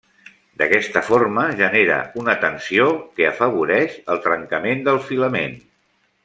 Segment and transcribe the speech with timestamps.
[0.59, 2.87] D'aquesta forma genera una tensió
[3.19, 5.57] que afavoreix el trencament del filament.